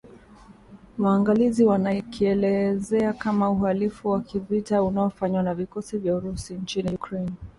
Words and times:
waangalizi 0.97 1.63
wanakielezea 1.65 3.13
kama 3.13 3.49
uhalifu 3.51 4.09
wa 4.09 4.21
kivita 4.21 4.83
unaofanywa 4.83 5.43
na 5.43 5.55
vikosi 5.55 5.97
vya 5.97 6.15
Urusi 6.15 6.53
nchini 6.53 6.89
Ukraine 6.95 7.31